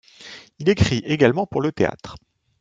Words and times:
Il 0.57 0.67
écrit 0.67 1.03
également 1.05 1.45
pour 1.45 1.61
le 1.61 1.71
théâtre. 1.71 2.15